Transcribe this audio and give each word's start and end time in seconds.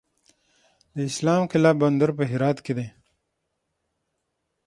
د 0.95 0.97
اسلام 1.11 1.41
قلعه 1.51 1.73
بندر 1.81 2.09
په 2.17 2.23
هرات 2.31 2.57
کې 2.65 2.73
دی 2.77 2.87